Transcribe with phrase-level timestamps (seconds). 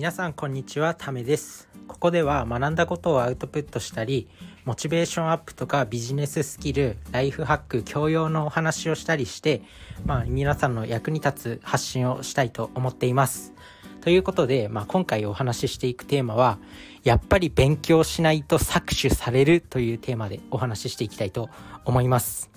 [0.00, 1.68] 皆さんこんにちはためです。
[1.86, 4.30] ここでは学んだことをアウトプットしたり
[4.64, 9.60] モチベーションアップとかビジネススキルライフハック教養のお話をしたりして
[10.06, 13.52] まあ皆さんの役に立つ発信をしたいと思っています。
[14.00, 16.58] ということで、まあ、今回お話ししていくテーマは
[17.04, 21.50] やっぱり勉強しないと搾取されるというテーマでお話ししていきたいと
[21.84, 22.50] 思います。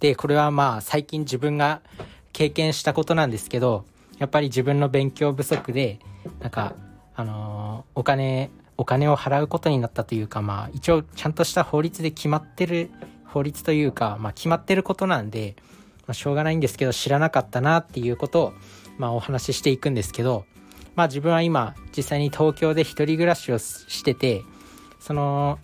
[0.00, 1.82] でこれはまあ最近自分が
[2.32, 3.84] 経験したことなんですけど
[4.16, 5.98] やっぱり自分の勉強不足で
[6.40, 6.74] なんか
[7.16, 12.90] あの、お金お金を払うことになったというかまあ一応ちゃんとした法律で決まってる
[13.24, 15.56] 法律というか、まあ、決まってることなんで、
[16.06, 18.52] まあ、しょうがないんですけど知らなかったなっていうことを、
[18.98, 20.44] まあ、お話ししていくんですけど、
[20.94, 24.42] まあ、自分は今実際に東京で一人暮らしをしてて
[25.00, 25.58] その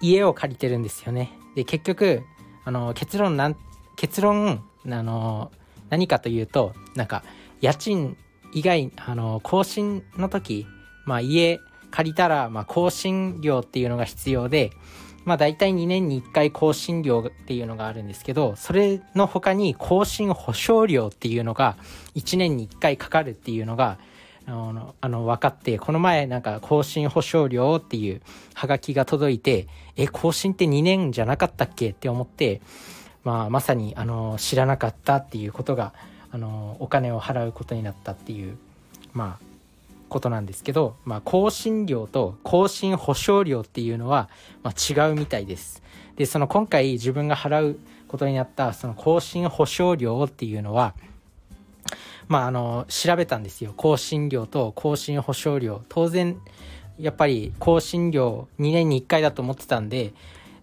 [0.00, 1.32] 家を借りてるんですよね。
[1.54, 2.22] で結局
[2.64, 3.56] あの結論なん
[3.96, 5.52] 結論あの
[5.88, 7.22] 何かというとなんか
[7.60, 8.16] 家賃
[8.54, 10.66] 以外あの更新の時、
[11.04, 11.60] まあ、家
[11.90, 14.70] 借りたら、まあ、更新料っていうのが必要で、
[15.24, 21.76] まあ、大体2年に1回更新料っていうのがあるんですけどそれの他に更新保証料っていうのが
[22.14, 23.98] 1年に1回かかるっていうのが
[24.46, 28.20] あのあの分かってこの前なんか更新保証料っていう
[28.52, 32.60] ハガキが届いてえ更新って2年じゃなかったっけって思って
[33.24, 35.92] まあ、まさにあの知らなかったっていうことが
[36.34, 38.56] あのお金を払うことになったっていう
[39.12, 39.44] まあ
[40.08, 44.28] ことなんですけど、まあ、更新料と更新保証料っていうのは、
[44.64, 45.80] まあ、違うみたいです。
[46.16, 50.94] でその今回自分が払うことになったその更新保証料っていうのは
[52.26, 56.36] まああの調べたんですよ更新料と更新保証料当然
[56.98, 60.12] やっぱり更新料2年に1回だと思ってたんで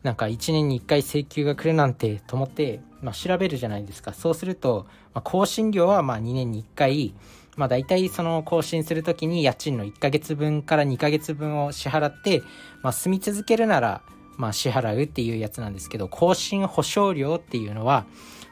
[0.03, 4.13] なんか1年に1回請求が来るなんてと思って、まあ、調べるじゃないですか。
[4.13, 7.13] そうすると、まあ、更新料はまあ2年に1回、
[7.55, 12.41] まあ大体その更新するときに家賃の1ヶ月分から2ヶ月分を支払って、
[12.81, 14.01] まあ住み続けるなら、
[14.37, 18.05] まあ支払うっていうやつなんですけど、更新保証料っていうのは、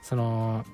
[0.04, 0.66] その、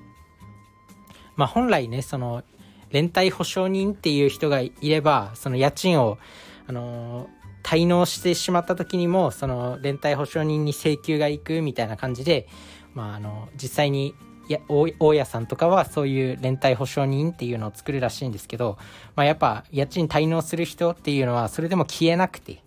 [1.36, 2.42] まあ本来ね、その、
[2.90, 6.18] 連帯保証人っていう人がいれば、その家賃を、
[6.66, 7.28] あの
[7.66, 12.46] 滞納してしまった時にもその連帯保証人に請求が行くみたいな感じで、
[12.94, 14.14] まあ、あの実際に
[14.48, 18.78] や大家さんとかはそういう連帯保証人っていうのを作るらしいんですけど、
[19.16, 22.62] まあ、やっぱ家賃滞納する人っていうのはそれでも消えなくて。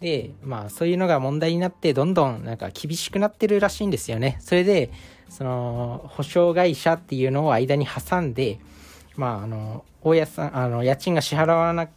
[0.00, 4.36] でまあそういうのが問題になってどんどんなんか厳しくなってるらしいんですよね。
[4.40, 4.90] それで
[5.28, 8.58] その保証会社っていうのを間に挟んで
[9.14, 11.88] まああの大家さんあの家賃が支払わな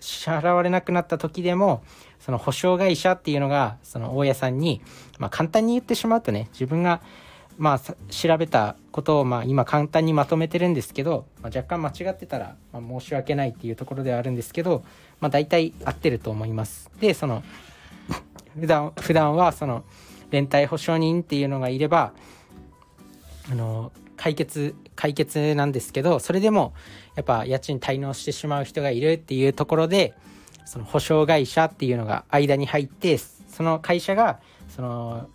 [0.00, 1.82] 支払われなくなった時でも
[2.20, 4.80] その保証会社っていうのがその大家さんに、
[5.18, 7.00] まあ、簡単に言ってしまうとね自分が
[7.56, 14.84] まあ調べたことをまあ今簡単にまとめてるんですけど、まあ、若干間違ってたらま申し訳ないっていうところではあるんですけど、
[15.20, 16.90] まあ、大体合ってると思います。
[17.00, 17.42] でその
[18.58, 19.84] 普段普段はその
[20.30, 22.12] 連帯保証人っていうのがいれば
[23.50, 26.74] あの解決解決なんですけどそれでも
[27.14, 30.14] やっぱ家賃滞納してしまう人がいるっていうところで
[30.66, 35.28] その保証会社っていうのが間に入ってその会社がその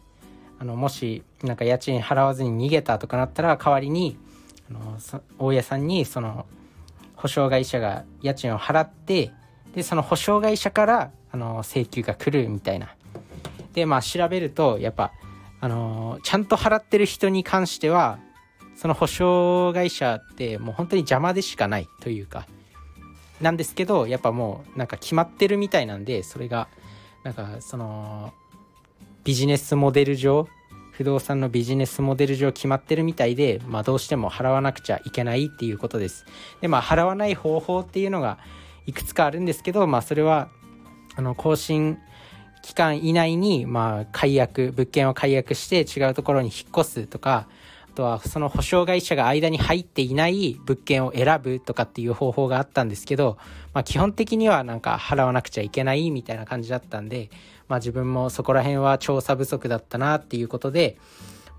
[0.60, 4.18] あのもしなんか家賃払わずに逃げたとかなったら代わりに
[4.70, 4.98] あの
[5.40, 6.46] 大家さんにその
[7.16, 9.32] 保証会社が家賃を払って
[9.74, 12.96] でその保証会社からあの請求が来るみたいな。
[13.74, 15.12] でまあ調べるとやっぱ
[15.60, 18.20] あのちゃんと払ってる人に関しては
[18.76, 22.48] その保証会社ってもう本当に邪魔でしかないというか
[23.42, 26.68] なんですけどやっぱもうなんか決まってるみたいなんでそれが
[27.24, 28.34] なんかその
[29.24, 30.48] ビジネスモデル上
[30.92, 36.26] 不動産のビジネスモデル上決まってるみたいで、まあ、どうしても払わなくちゃいけないっていうことです。
[36.62, 38.38] でまあ払わない方法っていうのが
[38.86, 40.50] いくつかあるんですけど、まあ、それは
[41.16, 41.98] あの更新
[42.62, 47.48] 期間以内にまあ解約物件を解約して違うところに引っ越すとか
[47.94, 53.38] とはその保証会社が間に入っていない物件を選ぶとかっていう方法があったんですけど、
[53.74, 57.30] まあ、基本的にはなんか払わなくちゃいけないみたいな感じだったんで、
[57.68, 60.98] まあ、自分もそこら辺は調査不足だったなっていうことで、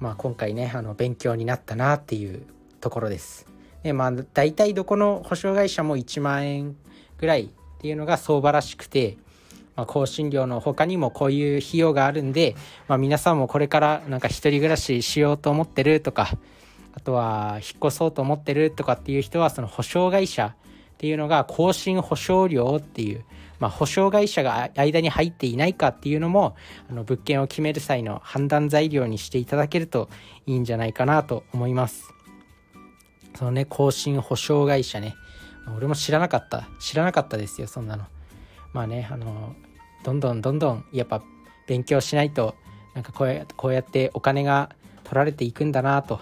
[0.00, 2.42] まあ、今回ねあの勉強になったなっていう
[2.80, 3.46] ところです。
[3.82, 6.76] でまあ大体どこの保証会社も1万円
[7.18, 7.48] ぐらいっ
[7.80, 9.18] ていうのが相場らしくて
[9.76, 12.54] まあ、更新料の他にもこういう費用があるんで、
[12.88, 16.30] まあ、皆さんもこれからなんか一人暮らししようと思ってるとか
[16.92, 20.54] あとは引っ越そうと思ってるとかっていう人はその保証会社
[20.94, 23.24] っていうのが更新保証料っていう、
[23.58, 26.54] まあ、保証会社が間に入っていないかっていうのも
[26.88, 30.08] あの物件を決める際の判断材料にしていただけると
[30.46, 32.14] いいんじゃないかなと思います。
[33.36, 35.16] そのね更新保証会社ね。
[35.76, 36.68] 俺も知らなかった。
[36.78, 38.04] 知らなかったですよそんなの。
[38.74, 39.54] まあねあの
[40.02, 41.22] どんどんどんどんやっぱ
[41.66, 42.54] 勉強しないと
[42.94, 44.70] なんかこうやこうやってお金が
[45.04, 46.20] 取られていくんだなと、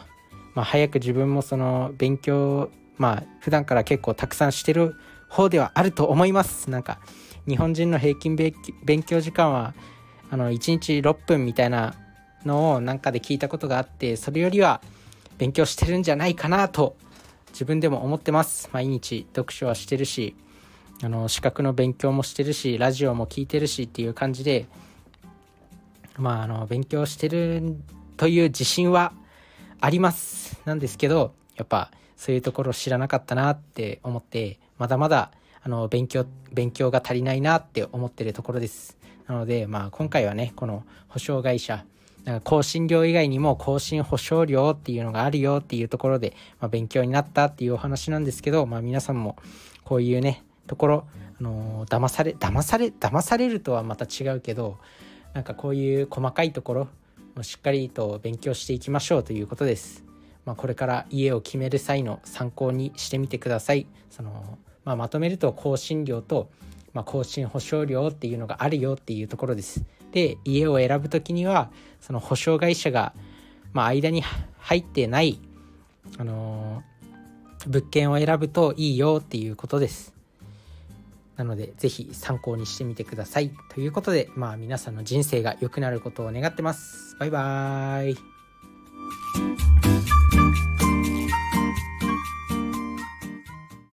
[0.54, 4.94] まあ、早く自分もその勉強まあ普段から結構たくさんしてる
[5.28, 6.70] 方ではあると思います。
[6.70, 7.00] なんか
[7.48, 9.74] 日本人の平均勉強時間は
[10.30, 11.94] あの1日6分みたいな
[12.44, 14.80] のをなんかで聞いたことがあってそれよりは
[15.38, 16.96] 勉強してるんじゃないかなと
[17.48, 18.68] 自分でも思ってます。
[18.72, 20.36] 毎日読書はしてるし
[21.02, 24.66] あの資格の勉強もしてるしラジオも聞いてるしっていう感じで
[26.16, 27.76] まああの勉強してる
[28.16, 29.12] という自信は
[29.80, 35.32] ありますなんですけどやっぱそういうところ知らなかったなって思ってまだまだ
[35.64, 38.96] あの勉強勉強が足りないなって思ってるところです。
[39.26, 41.84] なのでまあ今回はねこの保証会社
[42.24, 49.36] なんか更新料以外にも更新保証料っていうのがあるよっていうところで、まあ、勉強になったっていうお話なんですけど、まあ、皆さんも
[49.84, 51.04] こういうねところ、
[51.38, 54.78] あのー、騙され騙され騙されるとはまた違うけど
[55.34, 56.88] なんかこういう細かいところ
[57.36, 60.02] もしっかりと勉強していきましょうということです。
[60.46, 63.86] まあ、これから家を決める際の参考にしてみてください。
[64.10, 66.50] そのまあ、まとめると更新料と、
[66.94, 69.84] まあ、更新保証料っていうのがあるよっていうところです。
[70.10, 71.70] で家を選ぶ時には
[72.00, 73.12] その保証会社が、
[73.74, 74.22] まあ、間に
[74.58, 75.38] 入ってない、
[76.16, 80.11] あのー、物件を選ぶといいよっていうことです。
[81.36, 83.50] なので、ぜひ参考にしてみてください。
[83.74, 87.16] ということで、まあ皆さんの人生が良くなることを願ってます。
[87.18, 88.41] バイバーイ。